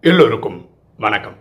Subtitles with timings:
[0.00, 1.36] எல்லோருக்கும் வணக்கம்.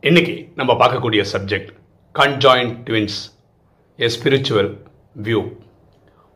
[0.00, 1.68] இன்னைக்கு நம்ம பார்க்கக்கூடிய subject
[2.14, 3.18] conjoined twins
[3.96, 4.78] a spiritual
[5.22, 5.56] view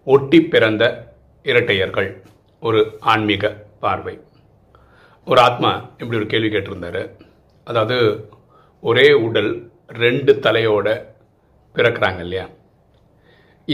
[0.05, 2.23] ஒட்டி பிறந்த இரட்டையர்கள்
[2.61, 4.21] ஒரு ஆன்மீக பார்வை.
[5.25, 7.21] ஒரு ஆத்மா இப்படி ஒரு கேள்வி கேட்டிருந்தாரு.
[7.65, 8.29] அதாவது
[8.81, 11.05] ஒரே உடல் ரெண்டு தலையோட
[11.75, 12.49] பிறக்கிறாங்க இல்லையா?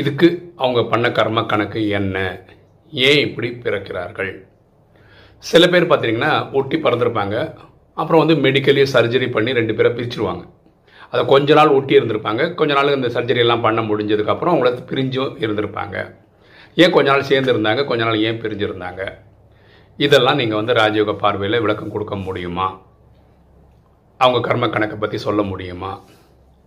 [0.01, 2.17] இதுக்கு அவங்க பண்ண கர்ம கணக்கு என்ன?
[3.07, 4.33] ஏன் இப்படி பிறக்கிறார்கள்?
[5.39, 7.37] சில பேர் பார்த்தீங்கன்னா ஒட்டி பறந்துருப்பாங்க.
[7.95, 10.45] அப்புறம் வந்து மெடிக்கலி சர்ஜரி பண்ணி ரெண்டு பேரை பிரிச்சிருவாங்க.
[11.11, 12.55] அதை கொஞ்ச நாள் ஒட்டி இருந்திருப்பாங்க.
[12.55, 15.97] கொஞ்ச நாள் இந்த சர்ஜரி எல்லாம் பண்ண முடிஞ்சதுக்கப்புறம் அவங்கள பிரிஞ்சும் இருந்திருப்பாங்க.
[16.75, 17.85] ஏன் கொஞ்ச நாள் சேர்ந்து இருந்தாங்க?
[17.85, 19.03] கொஞ்ச நாள் ஏன் பிரிஞ்சிருந்தாங்க?
[19.97, 22.81] இதெல்லாம் நீங்கள் வந்து ராஜயோக பார்வையில் விளக்கம் கொடுக்க முடியுமா?
[24.19, 25.93] அவங்க கர்ம கணக்கை பற்றி சொல்ல முடியுமா?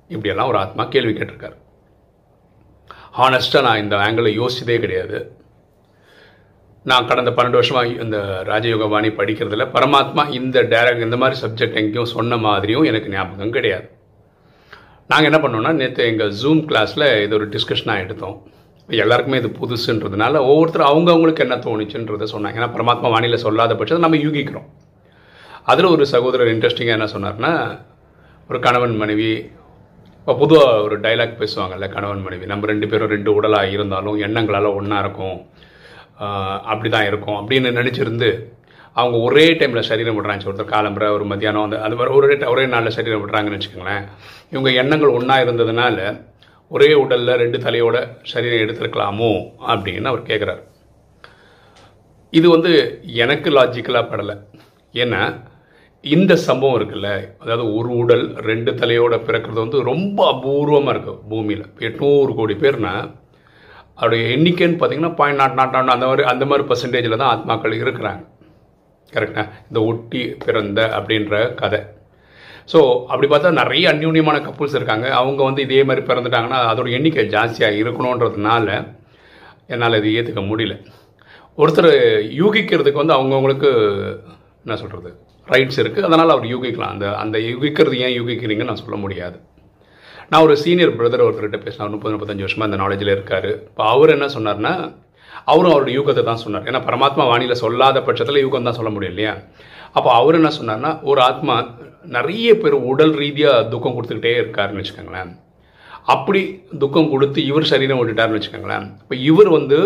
[0.07, 1.57] இப்படியெல்லாம் ஒரு ஆத்மா கேள்வி கேட்டிருக்காரு.
[3.19, 5.19] ஹானஸ்ட்டாக நான் இந்த ஆங்கிளை யோசிச்சதே கிடையாது.
[6.89, 8.17] நான் கடந்த பன்னெண்டு வருஷமாக இந்த
[8.49, 13.88] ராஜயோக வாணி படிக்கிறதுல பரமாத்மா இந்த டேரக்ட் இந்த மாதிரி சப்ஜெக்ட் எங்கேயும் சொன்ன மாதிரியும் எனக்கு ஞாபகம் கிடையாது.
[15.11, 18.38] நாங்கள் என்ன பண்ணோம்னா நேற்று எங்கள் ஜூம் கிளாஸில் இது ஒரு டிஸ்கஷனாக எடுத்தோம்.
[18.89, 22.57] எல்லாருக்குமே இது புதுசுன்றதுனால ஒவ்வொருத்தரும் அவங்கவுங்களுக்கு என்ன தோணுச்சுன்றதை சொன்னாங்க.
[22.59, 24.67] ஏன்னா பரமாத்மா வாணியில் சொல்லாத பட்சத்தை நம்ம யூகிக்கிறோம்.
[25.72, 27.53] அதில் ஒரு சகோதரர் இன்ட்ரெஸ்டிங்காக என்ன சொன்னார்னா
[28.49, 29.31] ஒரு கணவன் மனைவி
[30.30, 32.45] இப்போ பொதுவாக ஒரு டைலாக் பேசுவாங்கல்ல கணவன் மனைவி.
[32.49, 35.38] நம்ம ரெண்டு பேரும் ரெண்டு உடலாக இருந்தாலும் எண்ணங்களால் ஒன்றா இருக்கும்.
[36.72, 37.38] அப்படி தான் இருக்கும்.
[37.39, 38.30] அப்படின்னு நினச்சிருந்து
[39.00, 40.47] அவங்க ஒரே டைமில் சரீரம் விடுறாங்க.
[40.50, 44.05] ஒருத்தர் காலம்புரை ஒரு மத்தியானம் அந்த அது மாதிரி ஒரே ஒரே நாளில் சரீரம் விடுறாங்கன்னு வச்சுக்கோங்களேன்.
[44.53, 45.97] இவங்க எண்ணங்கள் ஒன்றா இருந்ததுனால
[46.72, 47.97] ஒரே உடலில் ரெண்டு தலையோட
[48.33, 49.33] சரீரம் எடுத்திருக்கலாமோ
[49.72, 50.63] அப்படின்னு அவர் கேட்குறாரு
[52.33, 52.73] இது வந்து
[53.25, 54.38] எனக்கு லாஜிக்கலாக படலை.
[54.94, 55.23] ஏன்னா
[56.03, 57.09] இந்த சம்பவம் இருக்குல்ல
[57.42, 61.66] அதாவது ஒரு உடல் ரெண்டு தலையோட பிறக்கிறது வந்து ரொம்ப அபூர்வமாக இருக்குது பூமியில்.
[61.88, 62.94] எட்நூறு கோடி பேர்னா
[64.00, 68.22] அவருடைய எண்ணிக்கைன்னு பார்த்தீங்கன்னா பாயிண்ட் நாட் நாட் நாட் அந்த மாதிரி அந்த மாதிரி பர்சன்டேஜில் தான் ஆத்மாக்கள் இருக்கிறாங்க.
[69.14, 71.81] கரெக்டா இந்த ஒட்டி பிறந்த அப்படின்ற கதை.
[72.72, 72.79] ஸோ
[73.12, 75.07] அப்படி பார்த்தா நிறைய அந்யூன்யமான கப்புள்ஸ் இருக்காங்க.
[75.22, 78.68] அவங்க வந்து இதே மாதிரி பிறந்துட்டாங்கன்னா அதோட எண்ணிக்கை ஜாஸ்தியாக இருக்கணுன்றதுனால
[79.73, 80.75] என்னால் இது ஏற்றுக்க முடியல.
[81.57, 81.91] ஒருத்தர்
[82.41, 83.72] யூகிக்கிறதுக்கு வந்து அவங்கவுங்களுக்கு
[84.63, 85.12] என்ன சொல்கிறது
[85.53, 86.93] ரைட்ஸ் இருக்குது அதனால் அவர் யூகிக்கலாம்.
[86.95, 89.37] அந்த அந்த யூகிக்கிறது ஏன் யூகிக்கிறீங்கன்னு நான் சொல்ல முடியாது.
[90.31, 91.93] நான் ஒரு சீனியர் பிரதர் ஒருத்தர்கிட்ட பேசினேன்.
[91.95, 93.49] முப்பது முப்பத்தஞ்சு வருஷமாக இந்த நாலேஜில் இருக்கார்.
[93.69, 94.73] இப்போ அவர் என்ன சொன்னார்னா
[95.51, 96.65] அவரும் அவருடைய யூகத்தை தான் சொன்னார்.
[96.69, 99.33] ஏன்னா பரமாத்மா வாணியில் சொல்லாத பட்சத்தில் யூகம் தான் சொல்ல முடியும் இல்லையா?
[99.97, 101.55] அப்போ அவர் என்ன சொன்னார்னா ஒரு ஆத்மா
[102.17, 105.31] நிறைய பேர் உடல் ரீதியாக துக்கம் கொடுத்துக்கிட்டே இருக்காருன்னு வச்சுக்கோங்களேன்.
[106.13, 106.41] அப்படி
[106.83, 108.85] துக்கம் கொடுத்து இவர் சரீரம் விட்டுட்டாருன்னு வச்சுக்கோங்களேன்.
[109.03, 109.79] இப்போ இவர் வந்து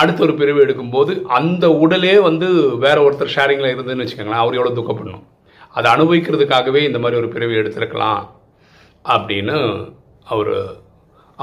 [0.00, 2.48] அடுத்த ஒரு பிரிவு எடுக்கும்போது அந்த உடலே வந்து
[2.84, 5.24] வேற ஒருத்தர் ஷேரிங்கில் இருந்ததுன்னு வச்சுக்கோங்களேன் அவர் எவ்வளோ துக்கப்படணும்.
[5.76, 8.22] அதை அனுபவிக்கிறதுக்காகவே இந்த மாதிரி ஒரு பிரிவு எடுத்திருக்கலாம்
[9.14, 9.56] அப்படின்னு
[10.32, 10.52] அவர்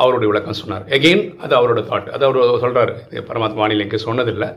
[0.02, 0.86] அவருடைய விளக்கம் சொன்னார்.
[0.96, 2.94] எகெயின் அது அவரோட தாட் அது அவர் சொல்கிறார்
[3.30, 4.50] பரமாத்மா வானிலைக்கு சொன்னதில்லை.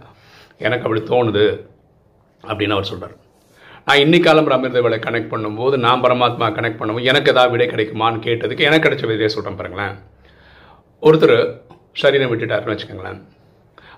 [0.66, 1.46] எனக்கு அப்படி தோணுது
[2.44, 3.16] அப்படின்னு அவர் சொல்கிறார்
[3.88, 8.66] நான் இன்னைக்காலம் அமிர்த வேலை கனெக்ட் பண்ணும்போது நான் பரமாத்மா கனெக்ட் பண்ணும்போது எனக்கு ஏதாவது விடை கிடைக்குமான்னு கேட்டதுக்கு
[8.68, 9.94] எனக்கு கிடைச்ச விதையை சொல்கிறேன் பாருங்களேன்.
[11.02, 11.36] ஒருத்தர்
[12.02, 13.20] சரீரம் விட்டுட்டாருன்னு வச்சுக்கோங்களேன்.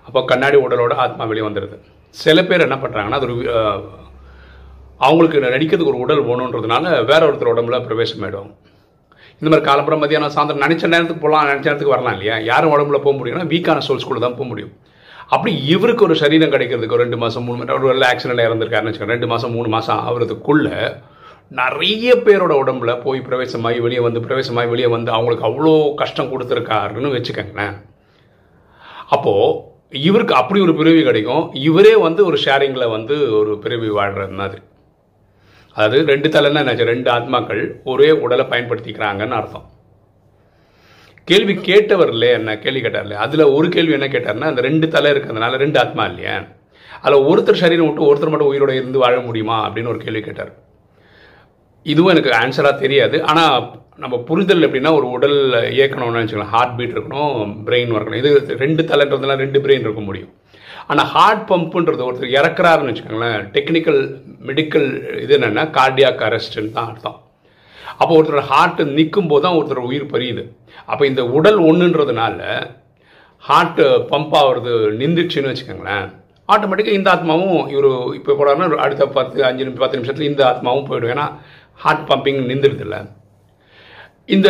[0.07, 1.77] அப்போ கண்ணாடி உடலோட ஆத்மா வெளியே வந்துடுது
[2.15, 3.35] சில பேர் என்ன பண்ணுறாங்கன்னா அது ஒரு
[4.99, 8.51] அவங்களுக்கு நடிக்கிறதுக்கு ஒரு உடல் வேணுன்றதுனால வேற ஒருத்தர் உடம்புல பிரவேசம் ஆகிடும்
[9.41, 12.35] இந்த மாதிரி காலப்புறம் மதியானம் சாயந்தரம் நினச்ச நேரத்துக்கு போகலாம் நினச்ச நேரத்துக்கு வரலாம் இல்லையா?
[12.49, 14.73] யாரும் உடம்புல போக முடியும்னா வீக்கான சோல்ஸ்குள்ளே தான் போக முடியும்.
[15.35, 19.31] அப்படி இவருக்கு ஒரு சரீரம் கிடைக்கிறதுக்கு ஒரு ரெண்டு மாதம் மூணு மாதம் ஒரு ஆக்சிடென்ட் இறந்துருக்காருன்னு வச்சுக்கோங்க ரெண்டு
[19.33, 20.69] மாதம் மூணு மாதம் ஆகிறதுக்குள்ள
[21.51, 27.75] நிறைய பேரோட உடம்புல போய் பிரவேசமாகி வெளியே வந்து பிரவேசமாகி வெளியே வந்து அவங்களுக்கு அவ்வளோ கஷ்டம் கொடுத்துருக்காருன்னு வச்சுக்கோங்களேன்.
[29.09, 29.49] அப்போது
[29.91, 31.53] இவருக்கு அப்படி ஒரு பிறவி கிடைக்கும்.
[31.53, 34.61] இவரே வந்து ஒரு ஷேரிங்கில் வந்து ஒரு பிறவி வாழ்கிறது மாதிரி.
[35.73, 39.69] அதாவது ரெண்டு தலைன்னா என்ன ரெண்டு ஆத்மாக்கள் ஒரே உடலை பயன்படுத்திக்கிறாங்கன்னு அர்த்தம்.
[41.23, 42.57] கேள்வி கேட்டவர் இல்லையே என்ன?
[42.57, 43.23] கேள்வி கேட்டார் இல்லையா?
[43.23, 46.43] அதில் ஒரு கேள்வி என்ன கேட்டார்னா அந்த ரெண்டு தலை இருக்கிறதுனால ரெண்டு ஆத்மா இல்லையா?
[47.01, 49.69] அதில் ஒருத்தர் சரீரம் விட்டு ஒருத்தர் மட்டும் உயிரோட இருந்து வாழ முடியுமா?
[49.69, 50.53] அப்படின்னு ஒரு கேள்வி கேட்டார்.
[51.83, 53.23] இதுவும் எனக்கு ஆன்சராக தெரியாது.
[53.23, 55.37] ஆனால் நம்ம புரிதல் எப்படின்னா ஒரு உடல்
[55.77, 58.21] இயக்கணும்னு வச்சுக்கலாம் ஹார்ட் பீட் இருக்கணும் பிரெயின் இருக்கணும்.
[58.21, 60.31] இது ரெண்டு தலைன்றதுனால ரெண்டு பிரெயின் இருக்க முடியும்.
[60.91, 63.43] ஆனால் ஹார்ட் பம்புன்றது ஒருத்தர் இறக்குறாருன்னு வச்சுக்கோங்களேன்.
[63.55, 63.99] டெக்னிக்கல்
[64.47, 64.87] மெடிக்கல்
[65.23, 67.19] இது என்னென்னா கார்டியாக் அரெஸ்ட்னு தான் அர்த்தம்.
[67.99, 70.43] அப்போ ஒருத்தரோட ஹார்ட்டு நிற்கும் போது தான் ஒருத்தர் உயிர் பறியுது.
[70.91, 72.41] அப்போ இந்த உடல் ஒன்றுன்றதுனால
[73.43, 76.07] ஹார்ட்டு பம்ப் ஆகிறது நின்றுச்சுன்னு வச்சுக்கோங்களேன்.
[76.49, 77.89] ஆட்டோமேட்டிக்காக இந்த ஆத்மாவும் இவர்
[78.19, 81.13] இப்போ போடாருன்னா அடுத்த பத்து அஞ்சு நிமிஷம் பத்து நிமிஷத்தில் இந்த ஆத்மாவும் போயிடும்.
[81.15, 81.27] ஏன்னா
[81.83, 82.97] ஹார்ட் பம்பிங் நின்றுடுதில்ல
[84.35, 84.49] இந்த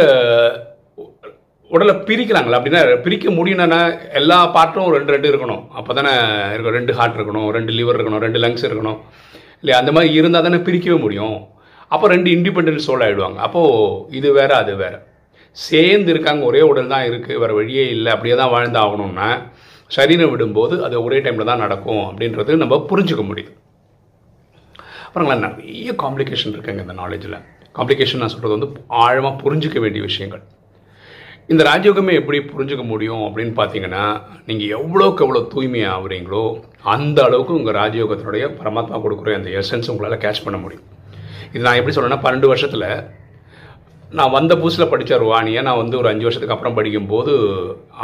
[1.72, 2.57] உடலை பிரிக்கிறாங்களா?
[2.60, 3.80] அப்படின்னா பிரிக்க முடியும்னா
[4.19, 5.62] எல்லா பார்ட்டும் ரெண்டு ரெண்டு இருக்கணும்.
[5.80, 6.12] அப்போ தானே
[6.54, 6.75] இருக்கும்.
[6.80, 9.00] ரெண்டு ஹார்ட் இருக்கணும் ரெண்டு லிவர் இருக்கணும் ரெண்டு லங்ஸ் இருக்கணும்.
[9.62, 9.78] இல்லையா?
[9.81, 11.38] அந்த மாதிரி இருந்தால் தானே பிரிக்கவே முடியும்.
[11.95, 14.95] அப்போ ரெண்டு இண்டிபெண்டன்ஸ் சோல் ஆகிடுவாங்க அப்போது இது வேறு அது வேற.
[15.57, 16.42] சேர்ந்து இருக்காங்க.
[16.50, 18.10] ஒரே உடல் தான் இருக்குது வேறு வழியே இல்லை.
[18.16, 19.30] அப்படியே தான் வாழ்ந்து ஆகணும்னா
[19.95, 23.51] சரீரம் விடும்போது அது ஒரே டைமில் தான் நடக்கும் அப்படின்றது நம்ம புரிஞ்சுக்க முடியுது
[25.07, 27.38] அப்புறங்களா நிறைய காம்ப்ளிகேஷன் இருக்குங்க இந்த நாலேஜில்
[27.78, 28.70] காம்ப்ளிகேஷன் நான் சொல்கிறது வந்து
[29.04, 30.44] ஆழமாக புரிஞ்சிக்க வேண்டிய விஷயங்கள்.
[31.52, 34.04] இந்த ராஜயோகமே எப்படி புரிஞ்சுக்க முடியும் அப்படின்னு பார்த்தீங்கன்னா
[34.50, 36.44] நீங்கள் எவ்வளோக்கு எவ்வளோ தூய்மையாக ஆகுறீங்களோ
[36.94, 40.86] அந்த அளவுக்கு உங்கள் ராஜயோகத்தினுடைய பரமாத்மா கொடுக்குற அந்த எசன்ஸ் உங்களால் கேட்ச் பண்ண முடியும்.
[41.54, 42.88] இது நான் எப்படி சொல்கிறேன்னா பன்னெண்டு வருஷத்தில்
[44.20, 47.34] நான் வந்த புதுசில் படித்த ஒரு வாணியை நான் வந்து ஒரு அஞ்சு வருஷத்துக்கு அப்புறம் படிக்கும்போது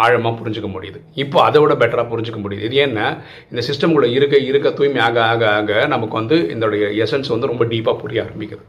[0.03, 0.99] ஆழமாக புரிஞ்சுக்க முடியுது.
[1.23, 2.67] இப்போ அதை விட பெட்டராக புரிஞ்சுக்க முடியுது.
[2.69, 3.07] இது ஏன்னா
[3.51, 7.97] இந்த சிஸ்டம்குள்ளே இருக்க இருக்க தூய்மை ஆக ஆக ஆக நமக்கு வந்து இதோடைய எசன்ஸ் வந்து ரொம்ப டீப்பாக
[8.03, 8.63] புரிய ஆரம்பிக்குது.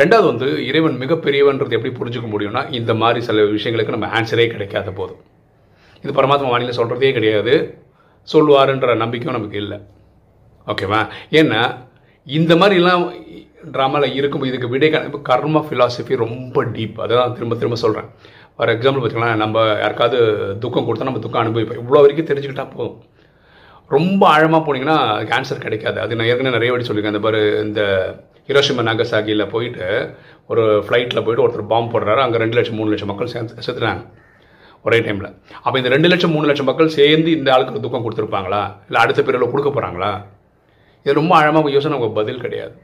[0.00, 5.22] ரெண்டாவது வந்து இறைவன் மிகப்பெரியவன்றது எப்படி புரிஞ்சுக்க முடியும்னா இந்த மாதிரி சில விஷயங்களுக்கு நம்ம ஆன்சரே கிடைக்காத போதும்
[6.04, 7.54] இது பரமாத்மா வானிலை சொல்கிறதே கிடையாது.
[8.28, 9.78] சொல்லுவாருன்ற நம்பிக்கையும் நமக்கு இல்லை.
[10.72, 11.00] ஓகேவா
[11.40, 11.60] ஏன்னா
[12.26, 13.04] இந்த மாதிரிலாம்
[13.74, 18.08] ட்ராமாவில் இருக்கும் இதுக்கு விடை இப்போ கர்ம ஃபிலாசபி ரொம்ப டீப் அதான் திரும்ப திரும்ப சொல்கிறேன்
[18.56, 20.18] ஃபார் எக்ஸாம்பிள் பார்த்தீங்கன்னா நம்ம யாருக்காவது
[20.62, 21.80] துக்கம் கொடுத்தா நம்ம துக்கம் அனுபவிப்போம்.
[21.82, 22.96] இவ்வளோ வரைக்கும் தெரிஞ்சுக்கிட்டா போதும்.
[23.96, 24.96] ரொம்ப ஆழமாக போனீங்கன்னா
[25.30, 25.98] கேன்சர் கிடைக்காது.
[26.04, 27.14] அது நான் ஏற்கனவே நிறைய வாட்டி சொல்லியிருக்கேன்.
[27.14, 27.82] இந்த பாரு இந்த
[28.48, 29.86] ஹிரோஷிமா நாகசாகியில் போயிட்டு
[30.52, 32.20] ஒரு ஃப்ளைட்டில் போயிட்டு ஒருத்தர் பாம்பு போடுறாரு.
[32.26, 34.04] அங்கே ரெண்டு லட்சம் மூணு லட்சம் மக்கள் சேர்ந்து செத்துனாங்க
[34.86, 35.30] ஒரே டைமில்
[35.64, 38.62] அப்போ இந்த ரெண்டு லட்சம் மூணு லட்சம் மக்கள் சேர்ந்து இந்த ஆளுக்கு துக்கம் கொடுத்துருப்பாங்களா?
[38.88, 40.10] இல்லை அடுத்த பிரிவில் கொடுக்க போகிறாங்களா
[41.04, 42.74] இது ரொம்ப ஆழமாக யோசனை நமக்கு பதில் கிடையாது.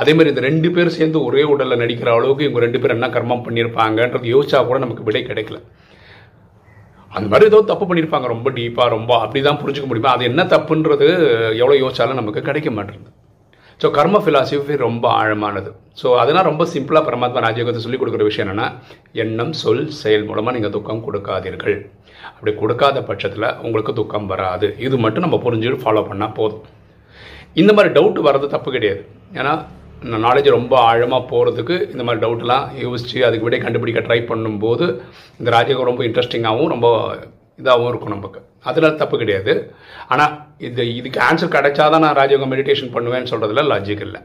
[0.00, 3.44] அதே மாதிரி இந்த ரெண்டு பேர் சேர்ந்து ஒரே உடலில் நடிக்கிற அளவுக்கு இவங்க ரெண்டு பேர் என்ன கர்மம்
[3.46, 5.58] பண்ணியிருப்பாங்கன்றது யோசிச்சா கூட நமக்கு விடை கிடைக்கல.
[7.16, 10.14] அந்த மாதிரி ஏதோ தப்பு பண்ணியிருப்பாங்க ரொம்ப டீப்பாக ரொம்ப அப்படி தான் புரிஞ்சுக்க முடியுமா?
[10.16, 11.08] அது என்ன தப்புன்றது
[11.60, 13.12] எவ்வளோ யோசிச்சாலும் நமக்கு கிடைக்க மாட்டேங்குது.
[13.84, 15.70] ஸோ கர்ம ஃபிலாசபி ரொம்ப ஆழமானது.
[16.00, 18.68] ஸோ அதெல்லாம் ரொம்ப சிம்பிளாக பரமாத்மா ராஜயோகத்தை சொல்லிக் கொடுக்குற விஷயம் என்னென்னா
[19.22, 21.76] எண்ணம் சொல் செயல் மூலமாக நீங்கள் துக்கம் கொடுக்காதீர்கள்.
[22.34, 24.68] அப்படி கொடுக்காத பட்சத்தில் உங்களுக்கு துக்கம் வராது.
[24.86, 26.64] இது மட்டும் நம்ம புரிஞ்சு ஃபாலோ பண்ணால் போதும்.
[27.62, 29.02] இந்த மாதிரி டவுட் வர்றது தப்பு கிடையாது.
[29.38, 29.52] ஏன்னா
[30.26, 34.86] நாலேஜ் ரொம்ப ஆழமாக போகிறதுக்கு இந்த மாதிரி டவுட்லாம் யோசித்து அதுக்கு விட கண்டுபிடிக்க ட்ரை பண்ணும்போது
[35.40, 36.88] இந்த ராஜயோகம் ரொம்ப இன்ட்ரெஸ்டிங்காகவும் ரொம்ப
[37.60, 38.40] இதாகவும் இருக்கும் நமக்கு.
[38.68, 39.52] அதில் தப்பு கிடையாது.
[40.12, 40.32] ஆனால்
[40.68, 44.20] இது இதுக்கு ஆன்சர் கிடைச்சாதான் நான் ராஜயோகம் மெடிடேஷன் பண்ணுவேன்னு சொல்கிறதுல லாஜிக் இல்லை.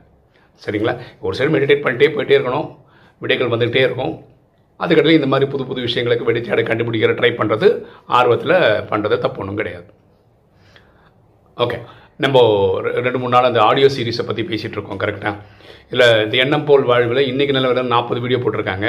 [0.65, 0.95] சரிங்களா?
[1.25, 2.67] ஒரு சைடு மெடிடேட் பண்ணிட்டே போயிட்டே இருக்கணும்.
[3.23, 4.13] விடைகள் வந்துகிட்டே இருக்கும்.
[4.83, 6.41] அதுக்கடையில் இந்த மாதிரி புது புது விஷயங்களுக்கு வெடி
[6.71, 7.67] கண்டுபிடிக்கிற ட்ரை பண்ணுறது
[8.17, 8.57] ஆர்வத்தில்
[8.91, 9.87] பண்ணுறது தப்பு ஒன்றும் கிடையாது.
[11.63, 11.77] ஓகே
[12.23, 12.37] நம்ம
[13.05, 15.35] ரெண்டு மூணு நாள் அந்த ஆடியோ சீரீஸை பற்றி பேசிகிட்டு இருக்கோம் கரெக்டாக
[15.93, 18.87] இல்லை இந்த எண்ணம் போல் வாழ்வில் இன்றைக்கி நல்ல நாற்பது வீடியோ போட்டிருக்காங்க.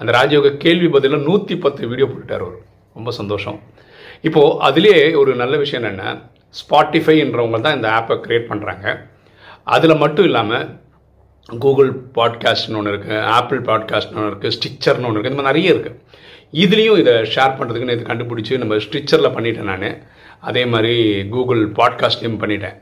[0.00, 2.58] அந்த ராஜயோக கேள்வி பதிலில் நூற்றி பத்து வீடியோ போட்டுட்டார் அவர்.
[2.94, 3.58] ரொம்ப சந்தோஷம்.
[4.22, 6.10] இப்போது அதிலே ஒரு நல்ல விஷயம் என்னென்னா
[6.54, 8.86] ஸ்பாட்டிஃபைன்றவங்க தான் இந்த ஆப்பை க்ரியேட் பண்ணுறாங்க
[9.64, 10.66] அதில் மட்டும் இல்லாமல்
[11.60, 15.96] கூகுள் பாட்காஸ்ட்னு ஒன்று இருக்குது ஆப்பிள் பாட்காஸ்ட்னு ஒன்று இருக்குது ஸ்டிச்சர்னு ஒன்று இருக்குது இந்த மாதிரி நிறைய இருக்குது
[16.52, 19.88] இதுலேயும் இதை ஷேர் பண்ணுறதுக்குன்னு இது கண்டுபிடிச்சி நம்ம ஸ்டிச்சரில் பண்ணிட்டேன் நான்.
[20.40, 22.76] அதே மாதிரி கூகுள் பாட்காஸ்ட்லேயும் பண்ணிட்டேன்.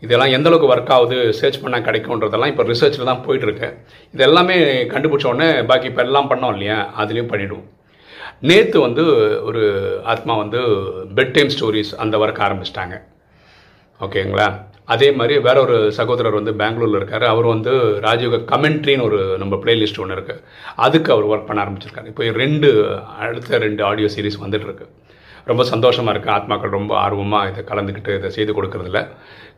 [0.00, 3.68] இதெல்லாம் எந்த அளவுக்கு ஒர்க் ஆகுது சர்ச் பண்ணால் கிடைக்கும்ன்றதெல்லாம் இப்போ ரிசர்ச்சில் தான் போயிட்டுருக்கு
[4.14, 4.56] இது எல்லாமே
[4.92, 7.66] கண்டுபிடிச்ச உடனே பாக்கி இப்போ எல்லாம் பண்ணோம் இல்லையா அதுலேயும் பண்ணிவிடுவோம்
[8.42, 9.04] நேற்று வந்து
[9.48, 9.62] ஒரு
[10.12, 10.60] ஆத்மா வந்து
[11.18, 12.96] பெட் டைம் ஸ்டோரிஸ் அந்த ஒர்க் ஆரம்பிச்சிட்டாங்க.
[14.00, 14.48] ஓகேங்களா?
[14.94, 17.24] அதே மாதிரி வேற ஒரு சகோதரர் வந்து பெங்களூரில் இருக்கார்.
[17.32, 17.72] அவர் வந்து
[18.06, 20.42] ராஜயோக கமெண்ட்ரின்னு ஒரு நம்ம பிளேலிஸ்ட் ஒன்று இருக்குது
[20.86, 22.10] அதுக்கு அவர் ஒர்க் பண்ண ஆரம்பிச்சிருக்காரு.
[22.12, 22.68] இப்போ ரெண்டு
[23.24, 24.86] அடுத்த ரெண்டு ஆடியோ சீரிஸ் வந்துட்டுருக்கு
[25.50, 29.00] ரொம்ப சந்தோஷமாக இருக்குது ஆத்மாக்கள் ரொம்ப ஆர்வமாக இதை கலந்துக்கிட்டு இதை செய்து கொடுக்கறதில்ல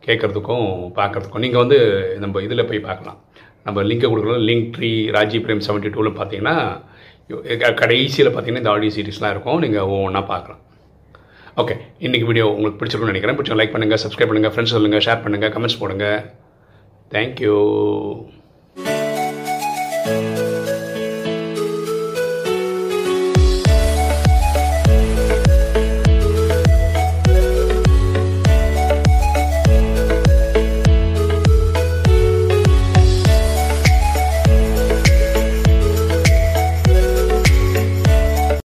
[0.07, 0.67] கேட்குறதுக்கும்
[0.99, 1.45] பார்க்குறதுக்கும்.
[1.47, 1.79] நீங்கள் வந்து
[2.25, 3.19] நம்ம இதில் போய் பார்க்கலாம்.
[3.67, 6.57] நம்ம லிங்கை கொடுக்குறது link tree Raji Prem seventy டூவில் பார்த்தீங்கன்னா
[7.83, 9.61] கடைசியில் பார்த்தீங்கன்னா இந்த ஆடியோ சீரிஸ்லாம் இருக்கும்.
[9.64, 10.62] நீங்கள் ஒவ்வொன்றா பார்க்கலாம்.
[11.62, 11.75] ஓகே
[12.07, 13.38] இன்றைக்கி வீடியோ உங்களுக்கு பிடிச்சிருக்கும்னு நினைக்கிறேன்.
[13.38, 16.19] பிடிச்சவங்க லைக் பண்ணுங்கள் சப்ஸ்கிரைப் பண்ணுங்கள் ஃப்ரெண்ட்ஸ் சொல்லுங்கள் ஷேர் பண்ணுங்கள் கமெண்ட்ஸ் போடுங்கள்
[17.14, 17.57] தேங்க்யூ